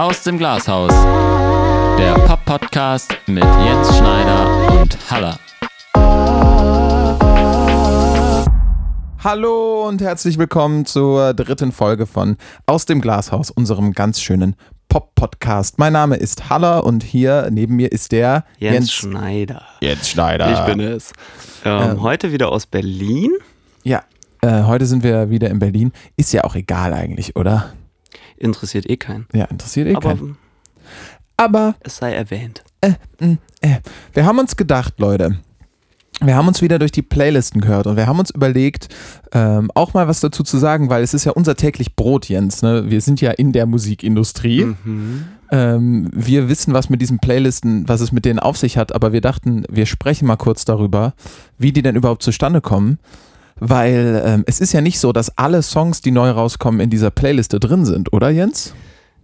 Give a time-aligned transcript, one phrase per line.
[0.00, 0.94] Aus dem Glashaus.
[1.98, 5.38] Der Pop-Podcast mit Jens Schneider und Halla.
[9.22, 14.56] Hallo und herzlich willkommen zur dritten Folge von Aus dem Glashaus, unserem ganz schönen
[14.88, 15.78] Pop-Podcast.
[15.78, 19.62] Mein Name ist Haller und hier neben mir ist der Jens, Jens Schneider.
[19.82, 20.50] Jens Schneider.
[20.54, 21.12] Ich bin es.
[21.66, 23.32] Ähm, ähm, heute wieder aus Berlin.
[23.82, 24.04] Ja,
[24.40, 25.92] äh, heute sind wir wieder in Berlin.
[26.16, 27.74] Ist ja auch egal eigentlich, oder?
[28.40, 29.26] Interessiert eh keinen.
[29.32, 30.36] Ja, interessiert eh Aber keinen.
[31.36, 32.64] Aber es sei erwähnt.
[32.80, 33.76] Äh, mh, äh.
[34.12, 35.38] Wir haben uns gedacht, Leute,
[36.22, 38.88] wir haben uns wieder durch die Playlisten gehört und wir haben uns überlegt,
[39.32, 42.62] ähm, auch mal was dazu zu sagen, weil es ist ja unser täglich Brot, Jens.
[42.62, 42.90] Ne?
[42.90, 44.74] Wir sind ja in der Musikindustrie.
[44.84, 45.24] Mhm.
[45.50, 49.12] Ähm, wir wissen, was mit diesen Playlisten, was es mit denen auf sich hat, aber
[49.12, 51.14] wir dachten, wir sprechen mal kurz darüber,
[51.58, 52.98] wie die denn überhaupt zustande kommen.
[53.60, 57.10] Weil ähm, es ist ja nicht so, dass alle Songs, die neu rauskommen, in dieser
[57.10, 58.74] Playliste drin sind, oder Jens?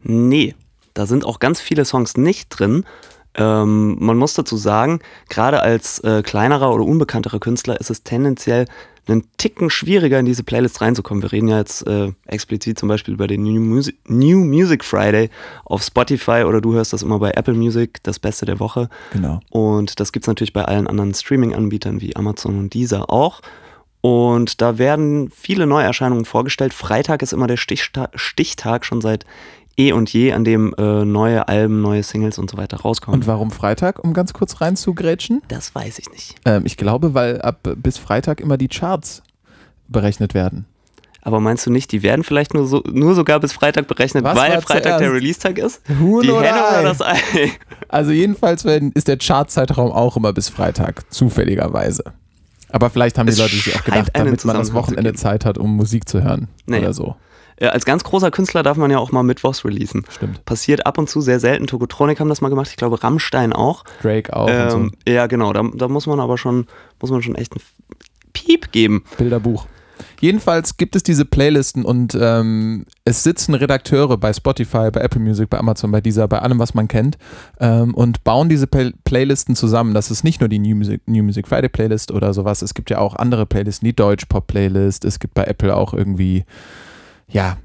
[0.02, 0.54] Nee,
[0.94, 2.84] da sind auch ganz viele Songs nicht drin.
[3.34, 8.66] Ähm, man muss dazu sagen, gerade als äh, kleinerer oder unbekannterer Künstler ist es tendenziell
[9.08, 11.22] einen Ticken schwieriger, in diese Playlist reinzukommen.
[11.22, 15.30] Wir reden ja jetzt äh, explizit zum Beispiel über den New Music, New Music Friday
[15.64, 18.88] auf Spotify oder du hörst das immer bei Apple Music, das Beste der Woche.
[19.12, 19.40] Genau.
[19.50, 23.40] Und das gibt es natürlich bei allen anderen Streaming-Anbietern wie Amazon und Deezer auch.
[24.06, 26.72] Und da werden viele Neuerscheinungen vorgestellt.
[26.72, 29.24] Freitag ist immer der Stichtag, Stichtag schon seit
[29.76, 33.18] eh und je, an dem äh, neue Alben, neue Singles und so weiter rauskommen.
[33.20, 35.42] Und warum Freitag, um ganz kurz reinzugrätschen?
[35.48, 36.36] Das weiß ich nicht.
[36.44, 39.24] Ähm, ich glaube, weil ab bis Freitag immer die Charts
[39.88, 40.66] berechnet werden.
[41.22, 44.36] Aber meinst du nicht, die werden vielleicht nur, so, nur sogar bis Freitag berechnet, Was
[44.36, 45.00] weil Freitag zuerst?
[45.00, 45.80] der Release-Tag ist?
[45.98, 46.80] Huhn die oder Henne Ei?
[46.80, 47.50] oder das Ei?
[47.88, 52.04] Also jedenfalls ist der Chartzeitraum auch immer bis Freitag, zufälligerweise.
[52.76, 55.14] Aber vielleicht haben die Es Leute sich auch gedacht, damit man das Wochenende.
[55.14, 56.80] Zeit hat, um Musik zu hören Nee.
[56.80, 57.16] oder so.
[57.56, 60.04] Äh, als ganz großer Künstler darf man ja auch mal Mittwochs releasen.
[60.10, 60.44] Stimmt.
[60.44, 61.66] Passiert ab und zu sehr selten.
[61.66, 62.68] Tokotronik haben das mal gemacht.
[62.68, 63.84] Ich glaube, Rammstein auch.
[64.02, 65.54] Drake auch Ähm, ja, genau.
[65.54, 66.66] Da, da muss man aber schon,
[67.00, 67.62] muss man schon echt einen
[68.34, 69.04] Piep geben.
[69.12, 69.16] so.
[69.16, 69.66] Bilderbuch.
[70.20, 75.50] Jedenfalls gibt es diese Playlisten und ähm, es sitzen Redakteure bei Spotify, bei Apple Music,
[75.50, 77.18] bei Amazon, bei dieser, bei allem, was man kennt
[77.60, 79.94] ähm, und bauen diese Play Playlisten zusammen.
[79.94, 82.62] Das ist nicht nur die New Music, New Music Friday Playlist oder sowas.
[82.62, 85.04] Es gibt ja auch andere Playlisten, die Deutsch-Pop-Playlist.
[85.04, 86.44] Es gibt bei Apple auch irgendwie,
[87.28, 87.56] ja,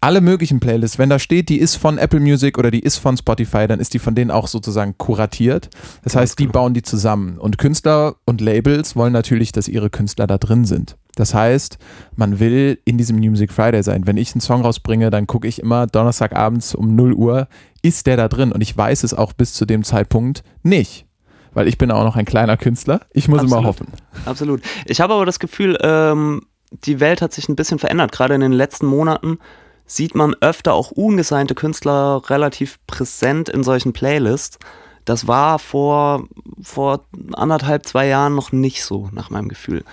[0.00, 0.98] alle möglichen Playlists.
[0.98, 3.92] Wenn da steht, die ist von Apple Music oder die ist von Spotify, dann ist
[3.92, 5.68] die von denen auch sozusagen kuratiert.
[6.02, 7.36] Das heißt, die bauen die zusammen.
[7.38, 10.96] Und Künstler und Labels wollen natürlich, dass ihre Künstler da drin sind.
[11.20, 11.78] Das heißt,
[12.16, 14.06] man will in diesem New Music Friday sein.
[14.06, 17.48] Wenn ich einen Song rausbringe, dann gucke ich immer Donnerstagabends um 0 Uhr,
[17.82, 18.52] ist der da drin?
[18.52, 21.06] Und ich weiß es auch bis zu dem Zeitpunkt nicht.
[21.52, 23.02] Weil ich bin auch noch ein kleiner Künstler.
[23.12, 23.66] Ich muss immer Absolut.
[23.66, 23.86] hoffen.
[24.24, 24.62] Absolut.
[24.86, 26.42] Ich habe aber das Gefühl, ähm,
[26.84, 28.12] die Welt hat sich ein bisschen verändert.
[28.12, 29.38] Gerade in den letzten Monaten
[29.84, 34.58] sieht man öfter auch ungesignte Künstler relativ präsent in solchen Playlists.
[35.04, 36.24] Das war vor,
[36.62, 39.84] vor anderthalb, zwei Jahren noch nicht so, nach meinem Gefühl.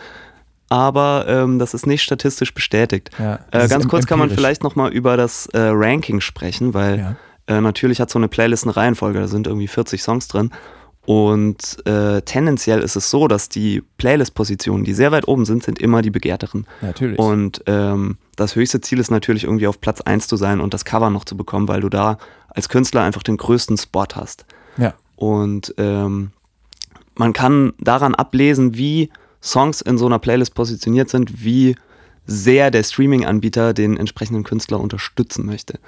[0.70, 3.10] Aber ähm, das ist nicht statistisch bestätigt.
[3.20, 4.44] Ja, Äh, ganz kurz kann man empirisch.
[4.46, 7.16] vielleicht nochmal über das äh, Ranking sprechen, weil Ja.
[7.48, 10.52] äh, natürlich hat so eine Playlist eine Reihenfolge, da sind irgendwie 40 Songs drin.
[11.06, 15.80] Und äh, tendenziell ist es so, dass die Playlist-Positionen, die sehr weit oben sind, sind
[15.80, 16.68] immer die begehrteren.
[16.82, 17.18] Natürlich.
[17.18, 20.84] Und ähm, das höchste Ziel ist natürlich irgendwie auf Platz 1 zu sein und das
[20.84, 22.18] Cover noch zu bekommen, weil du da
[22.50, 24.46] als Künstler einfach den größten Spot hast.
[24.78, 24.94] ja.
[25.16, 26.32] Und ähm,
[27.16, 29.10] man kann daran ablesen, wie
[29.48, 31.76] Songs in so einer Playlist positioniert sind, wie
[32.26, 35.80] sehr der Streaming-Anbieter den entsprechenden Künstler unterstützen möchte.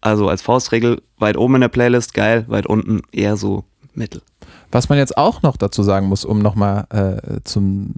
[0.00, 4.22] Also als Faustregel weit oben in der Playlist geil, weit unten eher so mittel.
[4.70, 7.92] Was man jetzt auch noch dazu sagen muss, um nochmal äh, zum,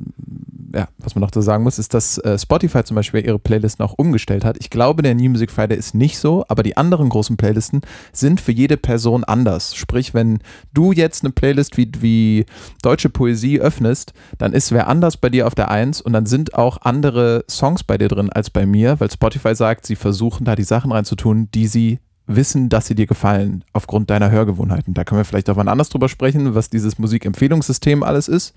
[0.74, 3.84] ja, was man noch dazu sagen muss, ist, dass äh, Spotify zum Beispiel ihre Playlisten
[3.84, 4.56] auch umgestellt hat.
[4.58, 7.82] Ich glaube, der New Music Friday ist nicht so, aber die anderen großen Playlisten
[8.12, 9.74] sind für jede Person anders.
[9.74, 10.38] Sprich, wenn
[10.72, 12.46] du jetzt eine Playlist wie, wie
[12.82, 16.54] deutsche Poesie öffnest, dann ist wer anders bei dir auf der Eins und dann sind
[16.54, 20.56] auch andere Songs bei dir drin als bei mir, weil Spotify sagt, sie versuchen da
[20.56, 24.94] die Sachen reinzutun, die sie wissen, dass sie dir gefallen, aufgrund deiner Hörgewohnheiten.
[24.94, 28.54] Da können wir vielleicht auch wann anders drüber sprechen, was dieses Musikempfehlungssystem alles ist.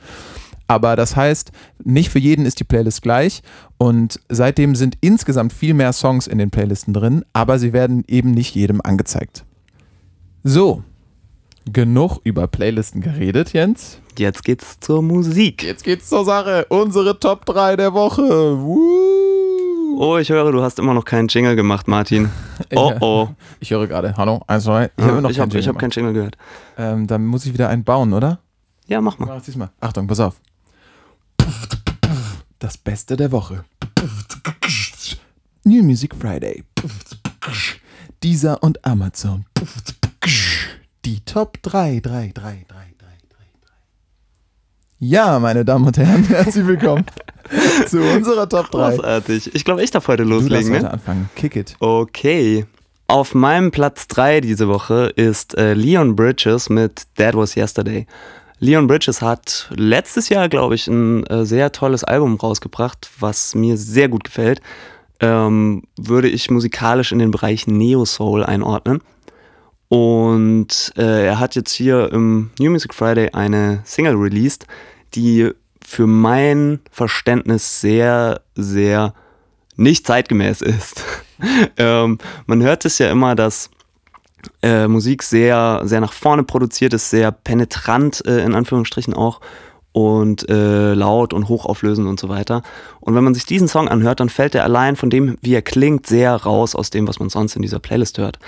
[0.68, 1.52] Aber das heißt,
[1.84, 3.44] nicht für jeden ist die Playlist gleich
[3.78, 8.32] und seitdem sind insgesamt viel mehr Songs in den Playlisten drin, aber sie werden eben
[8.32, 9.46] nicht jedem angezeigt.
[10.44, 10.84] So,
[11.72, 14.00] genug über Playlisten geredet, Jens.
[14.18, 15.64] Jetzt geht's zur Musik.
[15.64, 16.66] Jetzt geht's zur Sache.
[16.70, 18.24] Unsere Top 3 der Woche.
[18.24, 19.25] Woo!
[19.98, 22.30] Oh, ich höre, du hast immer noch keinen Jingle gemacht, Martin.
[22.76, 23.30] Oh oh.
[23.60, 24.16] Ich höre gerade.
[24.18, 24.92] Hallo, zwei.
[24.98, 26.38] Ich Ja, habe noch ich keinen habe Jingle hab keinen Jingle gehört.
[26.78, 28.40] ähm, Dann muss ich wieder einen bauen, oder?
[28.88, 29.28] Ja, mach mal.
[29.28, 29.70] Mach diesmal.
[29.80, 30.36] Achtung, pass auf.
[32.60, 33.64] Das Beste der Woche.
[35.64, 36.64] New Music Friday.
[38.24, 39.46] Deezer und Amazon.
[41.06, 42.95] Die Top 3, 3, 3, 3, 3, 3, 3.
[45.00, 47.06] Ja, meine Damen und Herren, herzlich willkommen
[47.88, 48.96] zu unserer Top 3.
[48.96, 49.54] Großartig.
[49.54, 50.94] Ich glaube, ich darf heute Du darfst loslegen, heute ne?
[50.94, 51.30] anfangen.
[51.36, 51.76] Kick it.
[51.80, 52.66] Okay.
[53.08, 58.08] Auf meinem Platz 3 diese Woche ist äh, Leon Bridges mit That Was Yesterday.
[58.60, 63.76] Leon Bridges hat letztes Jahr, glaube ich, ein äh, sehr tolles Album rausgebracht, was mir
[63.76, 64.62] sehr gut gefällt.
[65.20, 69.02] Ähm, würde ich musikalisch in den Bereich Neo Soul einordnen.
[69.88, 74.66] Und äh, er hat jetzt hier im New Music Friday eine Single released,
[75.14, 75.52] die
[75.86, 79.14] für mein Verständnis sehr, sehr
[79.76, 81.04] nicht zeitgemäß ist.
[81.78, 82.18] ähm,
[82.48, 83.70] man hört es ja immer, dass
[84.62, 89.42] äh, Musik sehr, sehr nach vorne produziert ist, sehr penetrant äh, in Anführungsstrichen auch
[89.92, 92.64] und äh, laut und hochauflösend und so weiter.
[93.00, 95.62] Und wenn man sich diesen Song anhört, dann fällt er allein von dem, wie er
[95.62, 98.40] klingt, sehr raus aus dem, was man sonst in dieser Playlist hört.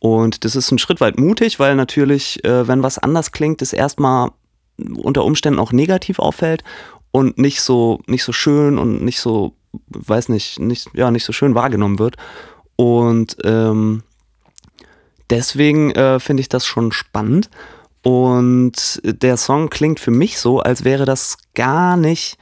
[0.00, 3.72] Und das ist ein Schritt weit mutig, weil natürlich, äh, wenn was anders klingt, es
[3.72, 4.30] erstmal
[4.96, 6.64] unter Umständen auch negativ auffällt
[7.12, 9.54] und nicht so, nicht so schön und nicht so,
[9.90, 12.16] weiß nicht, nicht, ja, nicht so schön wahrgenommen wird.
[12.76, 14.02] Und ähm,
[15.28, 17.50] deswegen äh, finde ich das schon spannend.
[18.02, 22.38] Und der Song klingt für mich so, als wäre das gar nicht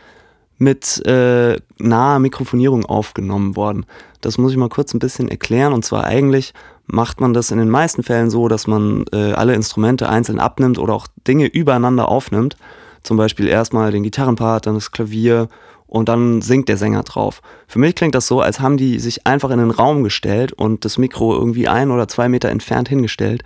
[0.59, 3.85] mit äh, naher Mikrofonierung aufgenommen worden.
[4.21, 5.73] Das muss ich mal kurz ein bisschen erklären.
[5.73, 6.55] Und zwar eigentlich
[6.89, 10.79] macht man das in den meisten Fällen so, dass man äh, alle Instrumente einzeln abnimmt
[10.79, 12.57] oder auch Dinge übereinander aufnimmt.
[13.03, 15.49] Zum Beispiel erstmal den Gitarrenpart, dann das Klavier
[15.87, 17.43] und dann singt der Sänger drauf.
[17.67, 20.85] Für mich klingt das so, als haben die sich einfach in den Raum gestellt und
[20.85, 23.43] das Mikro irgendwie ein oder zwei Meter entfernt hingestellt,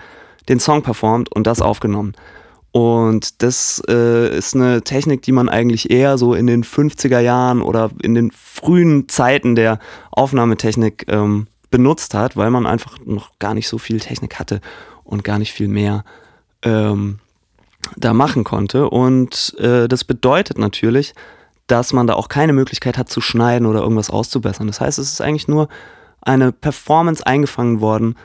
[0.48, 2.14] den Song performt und das aufgenommen.
[2.72, 7.60] Und das äh, ist eine Technik, die man eigentlich eher so in den 50er Jahren
[7.60, 9.78] oder in den frühen Zeiten der
[10.10, 14.60] Aufnahmetechnik ähm, benutzt hat, weil man einfach noch gar nicht so viel Technik hatte
[15.02, 16.04] und gar nicht viel mehr
[16.62, 17.18] ähm,
[17.96, 18.88] da machen konnte.
[18.88, 21.14] Und äh, das bedeutet natürlich,
[21.66, 24.68] dass man da auch keine Möglichkeit hat zu schneiden oder irgendwas auszubessern.
[24.68, 25.68] Das heißt, es ist eigentlich nur
[26.20, 28.16] eine Performance eingefangen worden,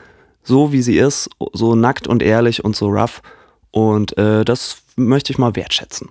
[0.44, 3.22] so wie sie ist, so nackt und ehrlich und so rough.
[3.70, 6.10] Und äh, das möchte ich mal wertschätzen.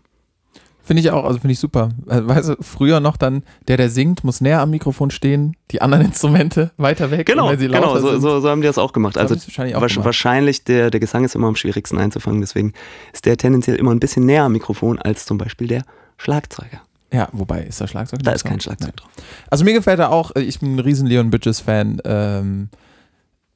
[0.87, 1.89] Finde ich auch, also finde ich super.
[2.07, 5.81] Äh, Weißt du, früher noch dann, der, der singt, muss näher am Mikrofon stehen, die
[5.81, 7.27] anderen Instrumente weiter weg.
[7.27, 9.15] Genau, genau so, so, so haben die das auch gemacht.
[9.15, 10.05] So Also wahrscheinlich auch gemacht.
[10.05, 12.71] wahrscheinlich der, der Gesang ist immer am schwierigsten einzufangen, deswegen
[13.11, 15.83] ist der tendenziell immer ein bisschen näher am Mikrofon als zum Beispiel der
[16.15, 16.81] Schlagzeuger.
[17.11, 18.21] Ja, wobei, ist da Schlagzeug?
[18.23, 19.09] Da ist kein Schlagzeug drauf.
[19.49, 22.01] Also mir gefällt er auch, ich bin ein riesen Leon Bridges Fan.
[22.05, 22.69] Ähm,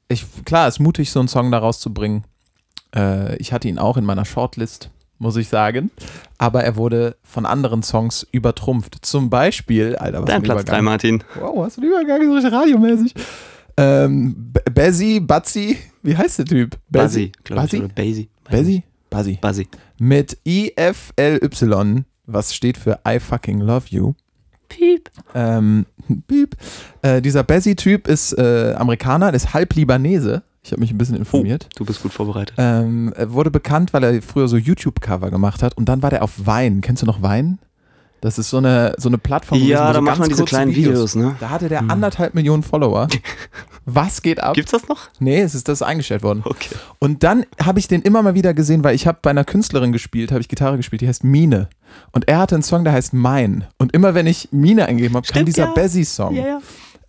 [0.09, 2.25] ich, klar, es ist mutig, so einen Song da rauszubringen.
[2.93, 4.89] Äh, ich hatte ihn auch in meiner Shortlist,
[5.21, 5.91] muss ich sagen.
[6.37, 8.97] Aber er wurde von anderen Songs übertrumpft.
[9.05, 10.85] Zum Beispiel, Alter, was Dein ein Platz 3, Übergang.
[10.85, 11.23] Martin.
[11.39, 13.13] Wow, hast du den Übergang so richtig radiomäßig?
[13.77, 16.77] Ähm, B- Bazzy, Batzi, wie heißt der Typ?
[16.89, 17.75] Buzzy, glaube ich.
[17.75, 18.29] Oder Basie.
[18.43, 18.83] Bazzy?
[19.09, 19.37] Buzzy.
[19.41, 19.67] Buzzy.
[19.99, 24.13] Mit IFLY, was steht für I fucking love you.
[24.69, 25.09] Piep.
[25.35, 25.85] Ähm,
[26.27, 26.55] piep.
[27.01, 30.43] Äh, dieser Bazzy-Typ ist äh, Amerikaner, der ist halb Libanese.
[30.63, 31.67] Ich habe mich ein bisschen informiert.
[31.75, 32.55] Du bist gut vorbereitet.
[32.57, 36.23] Ähm, er wurde bekannt, weil er früher so YouTube-Cover gemacht hat und dann war der
[36.23, 36.81] auf Wein.
[36.81, 37.59] Kennst du noch Wein?
[38.21, 39.59] Das ist so eine, so eine Plattform.
[39.59, 41.35] wo Ja, so da macht man diese kleinen Videos, ne?
[41.39, 43.07] Da hatte der anderthalb Millionen Follower.
[43.85, 44.53] Was geht ab?
[44.53, 45.09] Gibt's das noch?
[45.19, 46.43] Nee, es ist das ist eingestellt worden.
[46.45, 46.75] Okay.
[46.99, 49.91] Und dann habe ich den immer mal wieder gesehen, weil ich habe bei einer Künstlerin
[49.91, 51.67] gespielt, habe ich Gitarre gespielt, die heißt Mine.
[52.11, 53.65] Und er hatte einen Song, der heißt Mein.
[53.79, 55.71] Und immer wenn ich Mine eingegeben habe, kam dieser ja.
[55.71, 56.35] Bazzy-Song.
[56.35, 56.61] Ja, ja.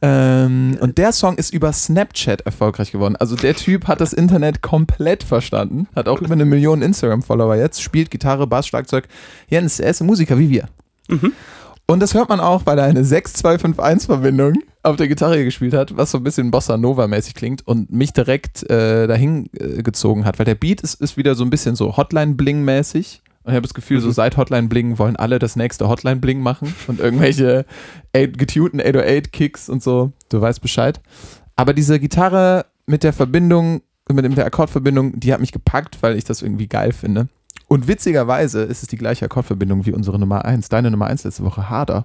[0.04, 3.14] Ähm, und der Song ist über Snapchat erfolgreich geworden.
[3.16, 7.80] Also der Typ hat das Internet komplett verstanden, hat auch über eine Million Instagram-Follower jetzt,
[7.80, 9.06] spielt Gitarre, Bass, Schlagzeug.
[9.48, 10.66] Jens, er ist ein Musiker wie wir.
[11.08, 11.32] Mhm.
[11.86, 16.10] Und das hört man auch, weil er eine 6-2-5-1-Verbindung auf der Gitarre gespielt hat, was
[16.10, 20.46] so ein bisschen Bossa Nova-mäßig klingt und mich direkt äh, dahin äh, gezogen hat, weil
[20.46, 23.21] der Beat ist, ist wieder so ein bisschen so Hotline-Bling-mäßig.
[23.44, 24.12] Und ich habe das Gefühl, so Mhm.
[24.12, 27.64] seit Hotline Bling wollen alle das nächste Hotline Bling machen und irgendwelche
[28.12, 30.12] getunten 808-Kicks und so.
[30.28, 31.00] Du weißt Bescheid.
[31.56, 36.24] Aber diese Gitarre mit der Verbindung, mit der Akkordverbindung, die hat mich gepackt, weil ich
[36.24, 37.28] das irgendwie geil finde.
[37.68, 40.68] Und witzigerweise ist es die gleiche Akkordverbindung wie unsere Nummer 1.
[40.68, 42.04] Deine Nummer 1 letzte Woche, Harder,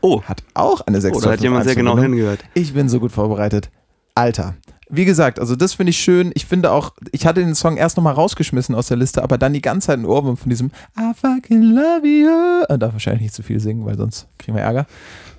[0.00, 2.38] Oh, hat auch eine 6 oh da hat jemand sehr genau hingehört.
[2.54, 3.68] ich bin so gut vorbereitet.
[4.14, 4.54] Alter.
[4.90, 6.32] Wie gesagt, also das finde ich schön.
[6.34, 9.52] Ich finde auch, ich hatte den Song erst nochmal rausgeschmissen aus der Liste, aber dann
[9.52, 12.64] die ganze Zeit ein Ohrwurm von diesem I fucking love you.
[12.68, 14.86] Und darf wahrscheinlich nicht zu viel singen, weil sonst kriegen wir Ärger.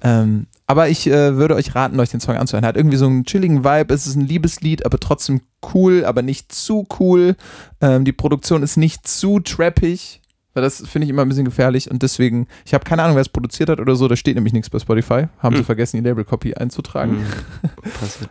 [0.04, 2.66] Ähm, aber ich äh, würde euch raten, euch den Song anzuhören.
[2.66, 3.94] Hat irgendwie so einen chilligen Vibe.
[3.94, 5.42] Es ist ein Liebeslied, aber trotzdem
[5.74, 7.36] cool, aber nicht zu cool.
[7.82, 10.19] Ähm, die Produktion ist nicht zu trappig.
[10.62, 13.30] Das finde ich immer ein bisschen gefährlich und deswegen, ich habe keine Ahnung, wer es
[13.30, 15.28] produziert hat oder so, da steht nämlich nichts bei Spotify.
[15.40, 15.66] Haben sie Mhm.
[15.66, 17.26] vergessen, die Label-Copy einzutragen.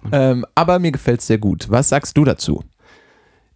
[0.03, 0.11] Mhm.
[0.13, 1.67] Ähm, aber mir gefällt es sehr gut.
[1.71, 2.63] Was sagst du dazu?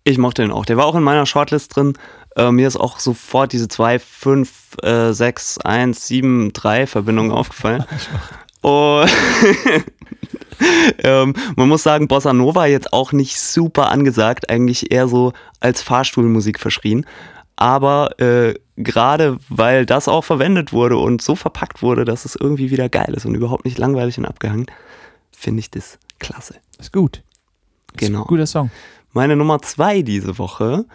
[0.04, 0.64] Ich mochte den auch.
[0.66, 1.94] Der war auch in meiner Shortlist drin.
[2.36, 7.84] Äh, mir ist auch sofort diese 2, 5, äh, 6, 1, 7, 3 Verbindung aufgefallen.
[8.62, 9.08] Und
[11.04, 15.82] ähm, man muss sagen, Bossa Nova jetzt auch nicht super angesagt, eigentlich eher so als
[15.82, 17.06] Fahrstuhlmusik verschrien.
[17.56, 22.70] Aber äh, gerade weil das auch verwendet wurde und so verpackt wurde, dass es irgendwie
[22.70, 24.66] wieder geil ist und überhaupt nicht langweilig und abgehangen,
[25.30, 26.54] finde ich das klasse.
[26.78, 27.22] Ist gut.
[27.92, 28.20] Ist Genau.
[28.22, 28.70] ein guter Song.
[29.12, 30.86] Meine Nummer zwei diese Woche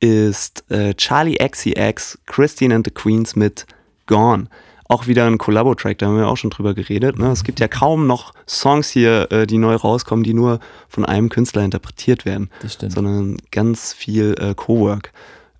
[0.00, 3.66] ist äh, Charlie XCX, Christine and the Queens mit
[4.06, 4.48] Gone.
[4.88, 7.18] Auch wieder ein Collabo-Track, da haben wir auch schon drüber geredet.
[7.18, 7.30] Ne?
[7.30, 11.30] Es gibt ja kaum noch Songs hier, äh, die neu rauskommen, die nur von einem
[11.30, 12.92] Künstler interpretiert werden, Das stimmt.
[12.92, 15.12] sondern ganz viel äh, Co-Work.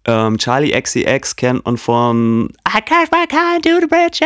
[0.04, 4.21] Ähm, Charlie XCX kennt man von I cash my car into the bridge.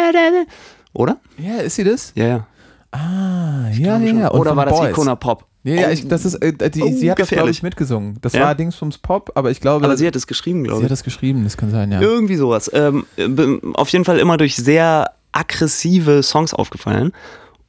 [0.95, 1.19] Oder?
[1.39, 2.13] Ja, ist sie das?
[2.15, 2.47] Ja, ja.
[2.93, 4.31] Ah, ja, ja, ja.
[4.33, 4.91] Oder war das Boys.
[4.91, 5.45] Icona Pop?
[5.65, 5.91] Ja, ja, Oh.
[5.91, 7.57] ich, das ist, äh, die, Oh, sie hat das, glaube gefährlich.
[7.59, 8.17] ich, mitgesungen.
[8.23, 8.43] Das Ja?
[8.45, 10.85] war Dingsbums Pop, aber ich glaube, Aber sie hat es geschrieben, glaube sie ich.
[10.85, 12.01] hat das geschrieben, das kann sein, ja.
[12.01, 12.71] Irgendwie sowas.
[12.73, 13.05] Ähm,
[13.75, 17.13] auf jeden Fall immer durch sehr aggressive Songs aufgefallen.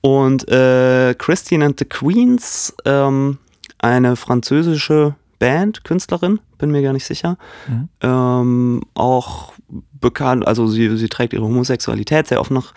[0.02, 3.40] Und äh, Christine and the Queens, ähm,
[3.80, 7.38] eine französische Band, Künstlerin, bin mir gar nicht sicher.
[7.68, 7.90] Mhm.
[8.02, 9.54] Ähm, auch
[10.00, 12.74] bekannt, also sie, sie trägt ihre Homosexualität sehr offen nach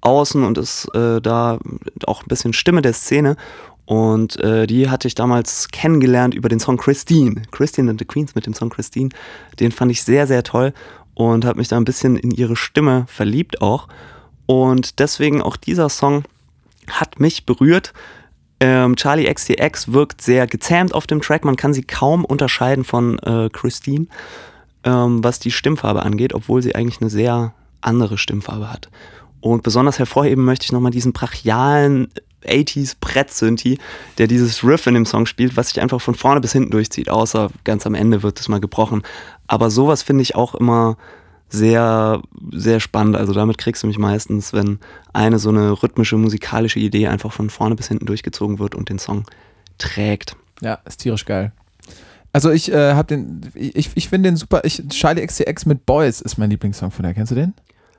[0.00, 1.58] außen und ist äh, da
[2.06, 3.36] auch ein bisschen Stimme der Szene.
[3.86, 7.42] Und äh, die hatte ich damals kennengelernt über den Song Christine.
[7.50, 9.10] Christine and the Queens mit dem Song Christine.
[9.60, 10.72] Den fand ich sehr, sehr toll
[11.14, 13.88] und habe mich da ein bisschen in ihre Stimme verliebt auch.
[14.46, 16.24] Und deswegen auch dieser Song
[16.90, 17.92] hat mich berührt.
[18.66, 21.44] Ähm, Charlie XCX wirkt sehr gezähmt auf dem Track.
[21.44, 24.06] Man kann sie kaum unterscheiden von äh, Christine,
[24.84, 27.52] ähm, was die Stimmfarbe angeht, obwohl sie eigentlich eine sehr
[27.82, 28.88] andere Stimmfarbe hat.
[29.42, 32.08] Und besonders hervorheben möchte ich nochmal diesen brachialen
[32.46, 33.78] 80s Brett-Synthi,
[34.16, 37.10] der dieses Riff in dem Song spielt, was sich einfach von vorne bis hinten durchzieht,
[37.10, 39.02] außer ganz am Ende wird es mal gebrochen.
[39.46, 40.96] Aber sowas finde ich auch immer
[41.54, 42.20] sehr,
[42.52, 43.16] sehr spannend.
[43.16, 44.78] Also damit kriegst du mich meistens, wenn
[45.12, 48.98] eine so eine rhythmische, musikalische Idee einfach von vorne bis hinten durchgezogen wird und den
[48.98, 49.24] Song
[49.78, 50.36] trägt.
[50.60, 51.52] Ja, ist tierisch geil.
[52.32, 56.20] Also ich äh, habe den, ich, ich finde den super, ich, Charlie XCX mit Boys
[56.20, 57.14] ist mein Lieblingssong von der.
[57.14, 57.54] Kennst du den?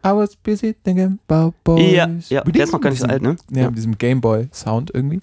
[0.06, 1.92] I was busy thinking about boys.
[1.92, 3.38] Ja, ja, der ist noch gar nicht so alt, ne?
[3.50, 3.68] Ja, Ja.
[3.70, 5.20] mit diesem Gameboy-Sound irgendwie.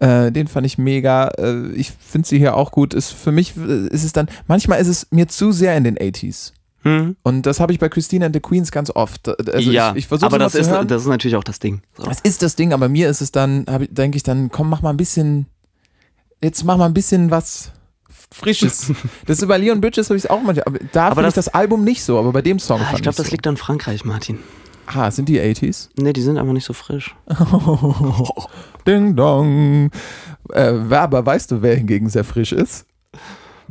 [0.00, 1.28] Äh, den fand ich mega.
[1.38, 2.92] Äh, ich finde sie hier auch gut.
[2.92, 5.96] Ist für mich äh, ist es dann, manchmal ist es mir zu sehr in den
[5.96, 6.52] 80s.
[6.82, 7.16] Hm?
[7.22, 9.28] Und das habe ich bei Christina and the Queens ganz oft.
[9.28, 10.88] Also ja, ich, ich versuche aber das ist, hören.
[10.88, 11.82] das ist natürlich auch das Ding.
[11.96, 12.04] So.
[12.04, 14.90] Das ist das Ding, aber mir ist es dann, denke ich dann, komm, mach mal
[14.90, 15.46] ein bisschen,
[16.42, 17.72] jetzt mach mal ein bisschen was
[18.34, 18.90] Frisches.
[19.26, 21.34] das ist bei Leon Bridges habe ich es auch manchmal, aber da Aber finde ich
[21.34, 23.32] das- Album nicht so, aber bei dem Song Ah, fand ich glaube, das so.
[23.32, 24.38] liegt an Frankreich, Martin.
[24.86, 25.88] Ah, sind die 80s?
[26.00, 27.14] Ne, die sind aber nicht so frisch.
[28.86, 29.90] Ding dong.
[30.52, 32.86] Äh, wer- aber weißt du, wer hingegen sehr frisch ist?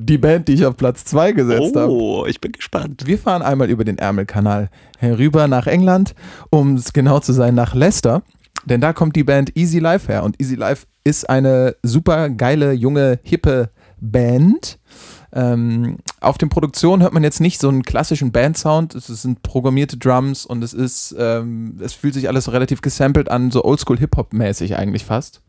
[0.05, 1.91] Die Band, die ich auf Platz 2 gesetzt habe.
[1.91, 3.05] Oh, ich bin gespannt.
[3.05, 6.15] Wir fahren einmal über den Ärmelkanal herüber nach England,
[6.49, 8.23] um es genau zu sein, nach Leicester.
[8.65, 10.23] Denn da kommt die Band Easy Life her.
[10.23, 14.79] Und Easy Life ist eine super geile, junge, hippe Band.
[15.33, 18.95] Ähm, auf den Produktionen hört man jetzt nicht so einen klassischen Band-Sound.
[18.95, 23.51] Es sind programmierte Drums und es ist, ähm, es fühlt sich alles relativ gesampelt an,
[23.51, 25.41] so Oldschool-Hip-Hop-mäßig eigentlich fast.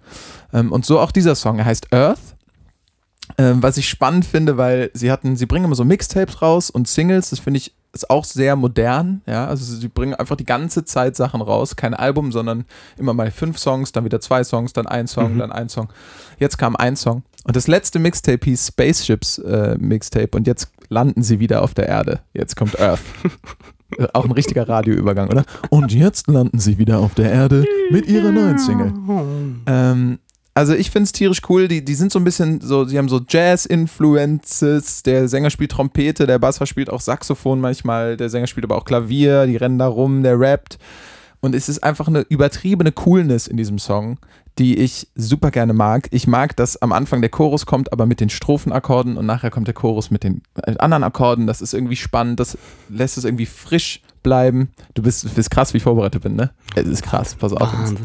[0.52, 1.58] Ähm, und so auch dieser Song.
[1.58, 2.36] Er heißt Earth.
[3.38, 6.88] Ähm, was ich spannend finde, weil sie hatten, sie bringen immer so Mixtapes raus und
[6.88, 10.82] Singles, das finde ich ist auch sehr modern, ja, also sie bringen einfach die ganze
[10.86, 12.64] Zeit Sachen raus, kein Album, sondern
[12.96, 15.38] immer mal fünf Songs, dann wieder zwei Songs, dann ein Song, Mhm.
[15.40, 15.90] dann ein Song.
[16.38, 21.22] Jetzt kam ein Song und das letzte Mixtape hieß Spaceships äh, Mixtape und jetzt landen
[21.22, 22.20] sie wieder auf der Erde.
[22.32, 23.00] Jetzt kommt Earth.
[24.14, 25.44] Auch ein richtiger Radioübergang, oder?
[25.68, 28.90] Und jetzt landen sie wieder auf der Erde mit ihrer neuen Single.
[29.66, 30.18] Ähm,
[30.54, 31.68] also ich finde es tierisch cool.
[31.68, 35.02] Die, die sind so ein bisschen so, sie haben so Jazz-Influences.
[35.02, 38.84] Der Sänger spielt Trompete, der Basser spielt auch Saxophon manchmal, der Sänger spielt aber auch
[38.84, 40.78] Klavier, die rennen da rum, der rappt.
[41.40, 44.18] Und es ist einfach eine übertriebene Coolness in diesem Song,
[44.60, 46.06] die ich super gerne mag.
[46.12, 49.66] Ich mag, dass am Anfang der Chorus kommt, aber mit den Strophenakkorden und nachher kommt
[49.66, 51.48] der Chorus mit den äh, anderen Akkorden.
[51.48, 52.56] Das ist irgendwie spannend, das
[52.88, 54.70] lässt es irgendwie frisch bleiben.
[54.94, 56.50] Du bist, du bist krass, wie ich vorbereitet bin, ne?
[56.76, 57.72] Es ist krass, pass auf.
[57.80, 57.96] jetzt.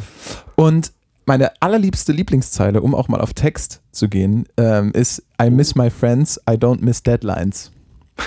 [0.55, 0.91] Und
[1.27, 5.89] meine allerliebste Lieblingszeile, um auch mal auf Text zu gehen, ähm, ist I miss my
[5.89, 7.71] friends, I don't miss deadlines.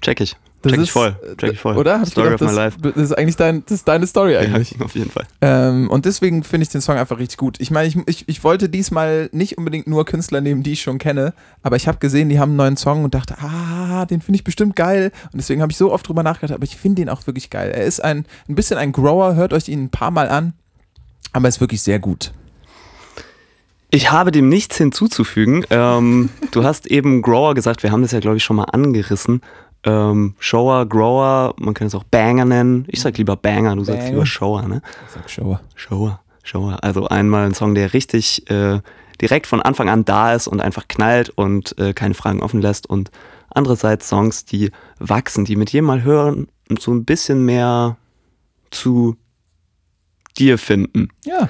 [0.00, 0.36] Check ich.
[0.60, 1.16] Das check ist, ich voll.
[1.38, 1.76] Check ich voll.
[1.76, 2.06] Oder?
[2.06, 2.78] Story gedacht, of my das, life.
[2.80, 4.76] das ist eigentlich dein, das ist deine Story eigentlich.
[4.78, 5.24] Ja, auf jeden Fall.
[5.40, 7.58] Ähm, und deswegen finde ich den Song einfach richtig gut.
[7.58, 10.98] Ich meine, ich, ich, ich wollte diesmal nicht unbedingt nur Künstler nehmen, die ich schon
[10.98, 14.36] kenne, aber ich habe gesehen, die haben einen neuen Song und dachte, ah, den finde
[14.36, 15.10] ich bestimmt geil.
[15.32, 17.72] Und deswegen habe ich so oft drüber nachgedacht, aber ich finde den auch wirklich geil.
[17.72, 20.52] Er ist ein, ein bisschen ein Grower, hört euch ihn ein paar Mal an,
[21.32, 22.32] aber er ist wirklich sehr gut.
[23.90, 25.66] Ich habe dem nichts hinzuzufügen.
[25.70, 29.42] Ähm, du hast eben Grower gesagt, wir haben das ja, glaube ich, schon mal angerissen.
[29.84, 32.86] Ähm, Shower, Grower, man kann es auch Banger nennen.
[32.88, 34.12] Ich sag lieber Banger, du sagst Banger.
[34.12, 34.80] lieber Shower, ne?
[35.06, 35.60] Ich sag Shower.
[35.74, 36.78] Shower, Shower.
[36.82, 38.80] Also einmal ein Song, der richtig äh,
[39.20, 42.88] direkt von Anfang an da ist und einfach knallt und äh, keine Fragen offen lässt.
[42.88, 43.10] Und
[43.50, 46.48] andererseits Songs, die wachsen, die mit jedem Mal hören
[46.78, 47.96] so ein bisschen mehr
[48.70, 49.16] zu
[50.38, 51.08] dir finden.
[51.24, 51.48] Ja.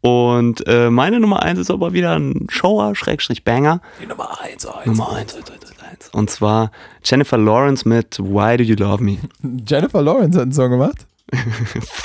[0.00, 3.80] Und äh, meine Nummer eins ist aber wieder ein Shower, Schrägstrich Banger.
[4.00, 6.08] Die Nummer 1, Nummer eins, eins, eins, eins.
[6.12, 6.70] Und zwar
[7.02, 9.18] Jennifer Lawrence mit Why Do You Love Me?
[9.66, 11.06] Jennifer Lawrence hat einen Song gemacht.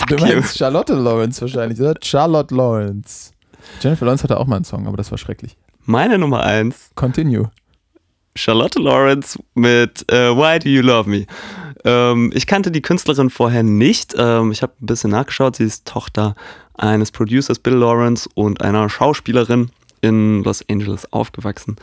[0.07, 0.21] Du you.
[0.21, 1.93] meinst Charlotte Lawrence wahrscheinlich, oder?
[2.01, 3.31] Charlotte Lawrence.
[3.79, 5.57] Jennifer Lawrence hatte auch mal einen Song, aber das war schrecklich.
[5.85, 7.51] Meine Nummer eins, Continue.
[8.35, 11.25] Charlotte Lawrence mit äh, Why Do You Love Me?
[11.83, 14.15] Ähm, ich kannte die Künstlerin vorher nicht.
[14.17, 15.55] Ähm, ich habe ein bisschen nachgeschaut.
[15.57, 16.35] Sie ist Tochter
[16.75, 19.71] eines Producers Bill Lawrence und einer Schauspielerin
[20.01, 21.77] in Los Angeles aufgewachsen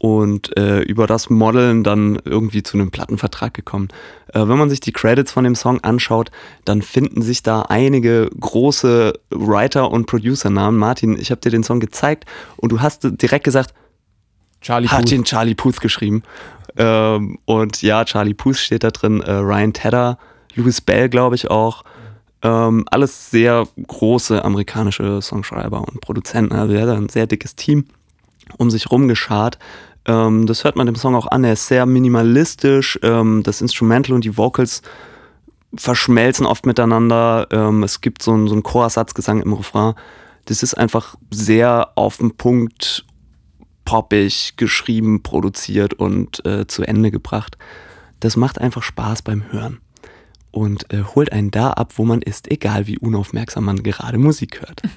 [0.00, 3.88] und äh, über das Modeln dann irgendwie zu einem Plattenvertrag gekommen.
[4.28, 6.30] Äh, wenn man sich die Credits von dem Song anschaut,
[6.64, 10.78] dann finden sich da einige große Writer- und Producer-Namen.
[10.78, 12.24] Martin, ich habe dir den Song gezeigt
[12.56, 13.74] und du hast direkt gesagt,
[14.60, 15.10] Charlie hat Puth.
[15.10, 16.22] den Charlie Puth geschrieben.
[16.76, 20.18] Ähm, und ja, Charlie Puth steht da drin, äh, Ryan Tedder,
[20.54, 21.84] Louis Bell, glaube ich auch.
[22.42, 26.54] Ähm, alles sehr große amerikanische Songschreiber und Produzenten.
[26.54, 27.86] Also er hat ein sehr dickes Team
[28.56, 29.58] um sich rumgeschart.
[30.06, 31.44] Ähm, das hört man dem Song auch an.
[31.44, 32.98] Er ist sehr minimalistisch.
[33.02, 34.82] Ähm, das Instrumental und die Vocals
[35.74, 37.46] verschmelzen oft miteinander.
[37.50, 39.94] Ähm, es gibt so einen, so einen Chorsatzgesang im Refrain.
[40.46, 43.04] Das ist einfach sehr auf den Punkt
[43.84, 47.56] poppig geschrieben, produziert und äh, zu Ende gebracht.
[48.20, 49.80] Das macht einfach Spaß beim Hören
[50.50, 54.60] und äh, holt einen da ab, wo man ist, egal wie unaufmerksam man gerade Musik
[54.60, 54.82] hört.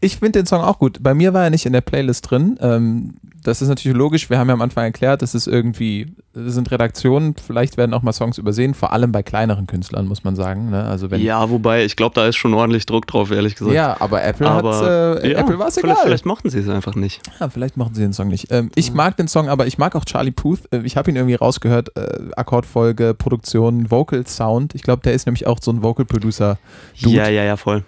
[0.00, 1.02] Ich finde den Song auch gut.
[1.02, 2.56] Bei mir war er nicht in der Playlist drin.
[2.60, 3.14] Ähm,
[3.46, 4.28] das ist natürlich logisch.
[4.28, 7.34] Wir haben ja am Anfang erklärt, das ist irgendwie, das sind Redaktionen.
[7.36, 10.70] Vielleicht werden auch mal Songs übersehen, vor allem bei kleineren Künstlern, muss man sagen.
[10.70, 10.82] Ne?
[10.84, 13.74] Also wenn, Ja, wobei, ich glaube, da ist schon ordentlich Druck drauf, ehrlich gesagt.
[13.74, 16.06] Ja, aber Apple aber hat äh, ja, Apple war es vielleicht, egal.
[16.06, 17.20] vielleicht mochten sie es einfach nicht.
[17.38, 18.50] Ja, vielleicht machen sie den Song nicht.
[18.50, 20.60] Ähm, ich mag den Song, aber ich mag auch Charlie Puth.
[20.72, 21.96] Äh, Ich habe ihn irgendwie rausgehört.
[21.96, 24.74] Äh, Akkordfolge, Produktion, Vocal Sound.
[24.74, 26.58] Ich glaube, der ist nämlich auch so ein Vocal Producer.
[27.00, 27.14] Dude.
[27.14, 27.84] Ja, ja, ja, voll.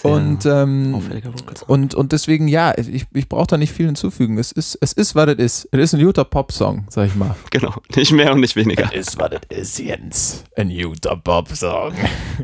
[0.00, 1.30] Sehr Und, ähm, auffälliger
[1.66, 4.38] und, und deswegen, ja, ich, ich brauche da nicht viel hinzufügen.
[4.38, 5.68] Es ist, es ist, was es ist.
[5.72, 7.34] Es ist ein guter Pop-Song, sag ich mal.
[7.50, 8.92] Genau, nicht mehr und nicht weniger.
[8.94, 10.44] ist, was es ist, Jens.
[10.56, 11.92] Ein guter Pop-Song.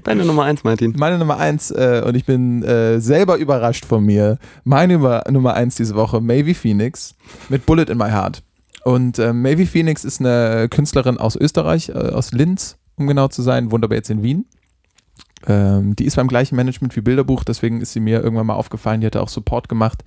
[0.05, 0.95] Deine Nummer eins, Martin.
[0.99, 5.55] Meine Nummer eins, äh, und ich bin äh, selber überrascht von mir, meine Nummer, Nummer
[5.55, 7.15] eins diese Woche, Maybe Phoenix
[7.49, 8.43] mit Bullet in My Heart.
[8.85, 13.43] Und äh, Maybe Phoenix ist eine Künstlerin aus Österreich, äh, aus Linz, um genau zu
[13.43, 14.45] sein, wohnt aber jetzt in Wien.
[15.47, 19.01] Ähm, die ist beim gleichen Management wie Bilderbuch, deswegen ist sie mir irgendwann mal aufgefallen.
[19.01, 20.05] Die hatte auch Support gemacht.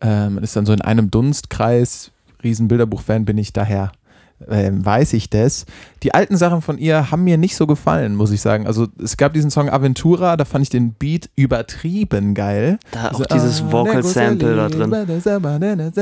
[0.00, 2.10] Ähm, ist dann so in einem Dunstkreis.
[2.42, 3.92] Riesen Bilderbuch-Fan bin ich daher.
[4.50, 5.66] Ähm, weiß ich das.
[6.02, 8.66] Die alten Sachen von ihr haben mir nicht so gefallen, muss ich sagen.
[8.66, 12.78] Also es gab diesen Song Aventura, da fand ich den Beat übertrieben geil.
[12.90, 14.90] Da auch So, dieses ah, Vocal Sample da drin.
[14.90, 14.90] drin.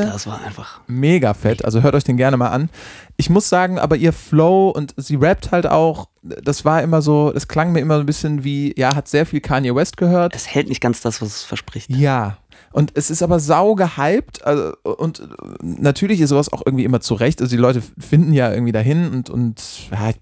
[0.06, 0.80] Das war einfach.
[0.86, 2.68] Mega fett, also hört euch den gerne mal an.
[3.16, 7.30] Ich muss sagen, aber ihr Flow und sie rappt halt auch, das war immer so,
[7.32, 10.34] das klang mir immer so ein bisschen wie, ja, hat sehr viel Kanye West gehört.
[10.34, 11.90] Es hält nicht ganz das, was es verspricht.
[11.90, 12.38] Ja.
[12.72, 15.22] Und es ist aber sau gehypt also, und
[15.62, 17.40] natürlich ist sowas auch irgendwie immer zurecht.
[17.40, 20.20] Also die Leute finden ja irgendwie dahin und, und ja, ich-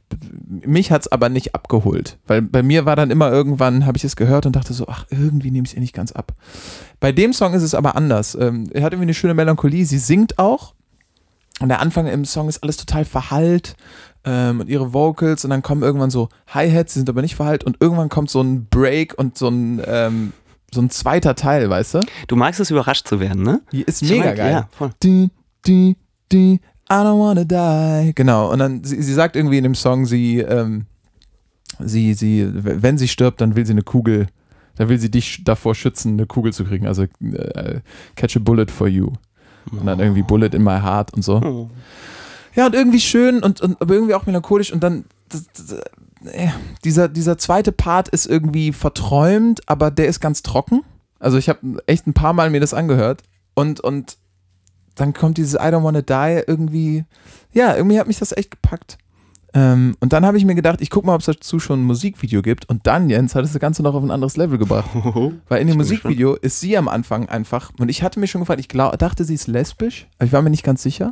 [0.66, 2.18] mich hat es aber nicht abgeholt.
[2.26, 5.06] Weil bei mir war dann immer irgendwann, habe ich es gehört und dachte so, ach,
[5.10, 6.32] irgendwie nehme ich es ihr nicht ganz ab.
[6.98, 8.34] Bei dem Song ist es aber anders.
[8.34, 10.74] Ähm, er hat irgendwie eine schöne Melancholie, sie singt auch.
[11.60, 13.76] Und der Anfang im Song ist alles total verhallt
[14.24, 17.64] ähm, und ihre Vocals und dann kommen irgendwann so Hi-Hats, die sind aber nicht verhallt
[17.64, 20.32] und irgendwann kommt so ein Break und so ein, ähm,
[20.72, 22.00] so ein zweiter Teil, weißt du?
[22.26, 23.60] Du magst es, überrascht zu werden, ne?
[23.72, 24.52] Ist mega geil.
[24.52, 24.90] Ja, voll.
[25.02, 25.30] Die,
[25.66, 25.96] die,
[26.32, 28.14] die, I don't wanna die.
[28.14, 28.52] Genau.
[28.52, 30.86] Und dann, sie, sie sagt irgendwie in dem Song, sie, ähm,
[31.78, 34.26] sie, sie, wenn sie stirbt, dann will sie eine Kugel,
[34.76, 36.86] dann will sie dich davor schützen, eine Kugel zu kriegen.
[36.86, 37.80] Also äh,
[38.16, 39.12] catch a bullet for you.
[39.70, 41.36] Und dann irgendwie Bullet in my heart und so.
[41.36, 41.70] Oh.
[42.54, 45.80] Ja, und irgendwie schön und, und aber irgendwie auch melancholisch und dann das, das,
[46.84, 50.82] dieser, dieser zweite Part ist irgendwie verträumt, aber der ist ganz trocken.
[51.18, 53.22] Also ich habe echt ein paar Mal mir das angehört
[53.54, 54.16] und, und
[54.94, 57.04] dann kommt dieses I don't wanna die irgendwie,
[57.52, 58.98] ja, irgendwie hat mich das echt gepackt.
[59.52, 61.84] Ähm, und dann habe ich mir gedacht, ich gucke mal, ob es dazu schon ein
[61.84, 62.68] Musikvideo gibt.
[62.68, 64.88] Und dann, Jens, hat es das Ganze noch auf ein anderes Level gebracht.
[65.48, 68.60] Weil in dem Musikvideo ist sie am Anfang einfach, und ich hatte mir schon gefragt,
[68.60, 71.10] ich glaub, dachte, sie ist lesbisch, aber ich war mir nicht ganz sicher.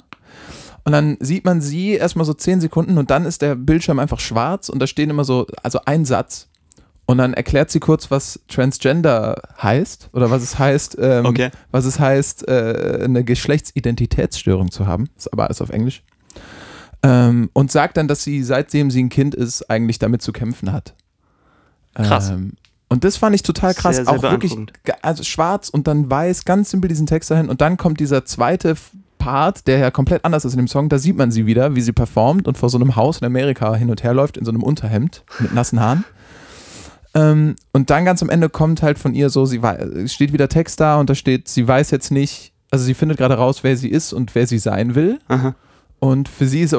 [0.88, 4.20] Und dann sieht man sie erstmal so zehn Sekunden und dann ist der Bildschirm einfach
[4.20, 6.48] schwarz und da stehen immer so, also ein Satz.
[7.04, 11.50] Und dann erklärt sie kurz, was Transgender heißt oder was es heißt, ähm, Okay.
[11.72, 15.10] was es heißt, äh, eine Geschlechtsidentitätsstörung zu haben.
[15.14, 16.02] Ist aber alles auf Englisch.
[17.02, 20.72] Ähm, und sagt dann, dass sie, seitdem sie ein Kind ist, eigentlich damit zu kämpfen
[20.72, 20.94] hat.
[21.96, 22.30] Krass.
[22.30, 22.54] Ähm,
[22.88, 23.96] und das fand ich total krass.
[23.96, 24.56] Sehr, sehr auch wirklich,
[25.02, 27.50] also schwarz und dann weiß, ganz simpel diesen Text dahin.
[27.50, 28.74] Und dann kommt dieser zweite
[29.18, 30.88] Part, der ja komplett anders ist in dem Song.
[30.88, 33.74] Da sieht man sie wieder, wie sie performt und vor so einem Haus in Amerika
[33.74, 36.04] hin und her läuft, in so einem Unterhemd mit nassen Haaren.
[37.14, 39.60] Ähm, und dann ganz am Ende kommt halt von ihr so, sie
[40.06, 43.34] steht wieder Text da und da steht, sie weiß jetzt nicht, also sie findet gerade
[43.34, 45.18] raus, wer sie ist und wer sie sein will.
[45.28, 45.54] Aha.
[46.00, 46.76] Und für sie ist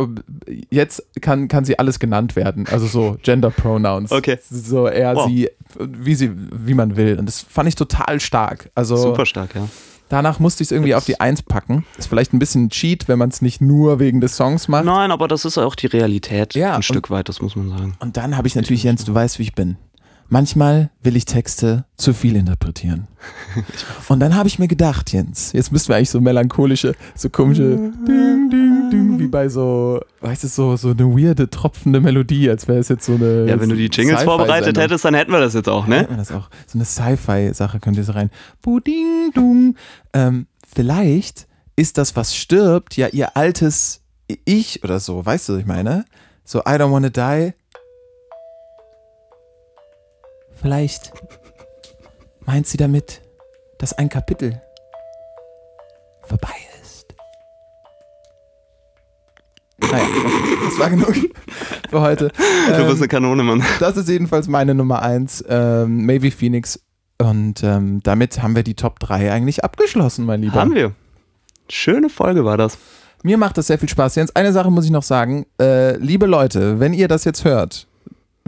[0.69, 2.67] jetzt kann, kann sie alles genannt werden.
[2.71, 4.11] Also so Gender Pronouns.
[4.11, 4.37] Okay.
[4.49, 5.27] So eher Wow.
[5.27, 7.19] sie, wie sie, wie man will.
[7.19, 8.69] Und das fand ich total stark.
[8.75, 9.67] Also Super stark, ja.
[10.09, 11.85] Danach musste ich es irgendwie auf die Eins packen.
[11.97, 14.85] Ist vielleicht ein bisschen Cheat, wenn man es nicht nur wegen des Songs macht.
[14.85, 16.55] Nein, aber das ist auch die Realität.
[16.55, 17.95] Ja, ein Stück weit, das muss man sagen.
[17.99, 19.77] Und dann habe ich natürlich, Jens, du weißt, wie ich bin.
[20.31, 23.07] Manchmal will ich Texte zu viel interpretieren.
[24.09, 27.91] Und dann habe ich mir gedacht, Jens, jetzt müssten wir eigentlich so melancholische, so komische
[28.07, 32.67] Ding, Ding, Ding, wie bei so, weißt du, so, so eine weirde, tropfende Melodie, als
[32.67, 33.47] wäre es jetzt so eine.
[33.47, 35.97] Ja, wenn du die Jingles vorbereitet hättest, dann hätten wir das jetzt auch, ne?
[35.97, 36.49] Nennt man das auch.
[36.67, 38.29] So eine Sci-Fi-Sache könnte so rein.
[38.61, 39.75] Buding, dung.
[40.13, 44.01] Ähm, vielleicht ist das, was stirbt, ja ihr altes
[44.45, 45.25] Ich oder so.
[45.25, 46.05] Weißt du, was ich meine?
[46.43, 47.53] So, I don't wanna die.
[50.61, 51.11] Vielleicht
[52.45, 53.21] meint sie damit,
[53.77, 54.61] dass ein Kapitel
[56.23, 56.49] vorbei
[56.81, 57.05] ist.
[59.79, 60.05] Naja,
[60.65, 61.13] das war genug
[61.89, 62.27] für heute.
[62.27, 62.33] Du
[62.85, 63.63] bist Ähm, eine Kanone, Mann.
[63.79, 66.79] das ist jedenfalls meine Nummer 1, ähm, Maybe Phoenix.
[67.21, 70.55] Und ähm, damit haben wir die Top 3 eigentlich abgeschlossen, mein Lieber.
[70.55, 70.93] Haben wir.
[71.69, 72.77] Schöne Folge war das.
[73.23, 74.15] Mir macht das sehr viel Spaß.
[74.15, 75.45] Jens, eine Sache muss ich noch sagen.
[75.59, 77.87] Äh, liebe Leute, wenn ihr das jetzt hört,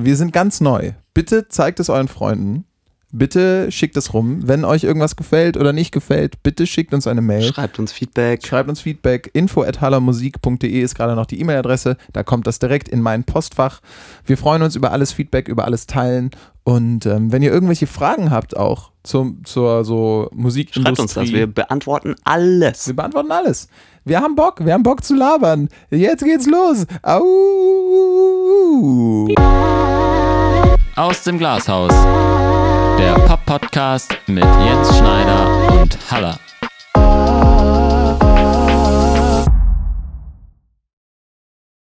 [0.06, 0.94] wir sind ganz neu.
[1.14, 2.66] Bitte zeigt es euren Freunden.
[3.14, 4.48] Bitte schickt es rum.
[4.48, 7.44] Wenn euch irgendwas gefällt oder nicht gefällt, bitte schickt uns eine Mail.
[7.44, 8.46] Schreibt uns Feedback.
[8.46, 9.30] Schreibt uns Feedback.
[9.34, 11.98] Info at hallermusik.de ist gerade noch die E-Mail-Adresse.
[12.14, 13.82] Da kommt das direkt in mein Postfach.
[14.26, 16.32] Wir freuen uns über alles Feedback, über alles Teilen.
[16.64, 20.84] Und ähm, wenn ihr irgendwelche Fragen habt auch zum, zur so Musikindustrie.
[20.84, 21.32] Schreibt uns das.
[21.32, 22.88] Wir beantworten alles.
[22.88, 23.68] wir beantworten alles.
[24.04, 25.70] Wir haben Bock, wir haben Bock zu labern.
[25.92, 26.88] Jetzt geht's los.
[27.04, 27.22] Au.
[30.96, 31.94] Aus dem Glashaus.
[32.98, 36.36] Der Pop-Podcast mit Jens Schneider und Halla.